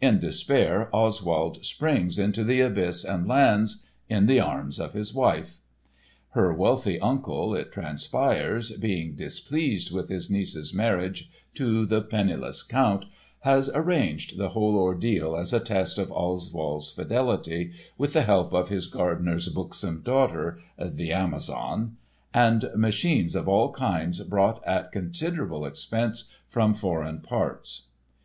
In 0.00 0.18
despair 0.18 0.88
Oswald 0.92 1.64
springs 1.64 2.18
into 2.18 2.42
the 2.42 2.60
abyss 2.60 3.04
and 3.04 3.28
lands—in 3.28 4.26
the 4.26 4.40
arms 4.40 4.80
of 4.80 4.92
his 4.92 5.14
wife! 5.14 5.58
Her 6.30 6.52
wealthy 6.52 6.98
uncle, 6.98 7.54
it 7.54 7.70
transpires, 7.70 8.72
being 8.72 9.14
displeased 9.14 9.92
with 9.92 10.08
his 10.08 10.28
niece's 10.28 10.74
marriage 10.74 11.30
to 11.54 11.86
the 11.86 12.02
penniless 12.02 12.64
Count 12.64 13.04
has 13.42 13.70
"arranged" 13.72 14.36
the 14.36 14.48
whole 14.48 14.74
ordeal 14.76 15.36
as 15.36 15.52
a 15.52 15.60
test 15.60 15.96
of 15.96 16.10
Oswald's 16.10 16.90
fidelity, 16.90 17.70
with 17.96 18.14
the 18.14 18.22
help 18.22 18.52
of 18.52 18.70
his 18.70 18.88
gardener's 18.88 19.48
buxom 19.48 20.02
daughter—the 20.02 21.12
"Amazon"—and 21.12 22.68
"machines 22.74 23.36
of 23.36 23.46
all 23.46 23.70
kinds 23.70 24.18
brought 24.24 24.60
at 24.66 24.90
considerable 24.90 25.64
expense 25.64 26.32
from 26.48 26.74
foreign 26.74 27.20
parts." 27.20 27.82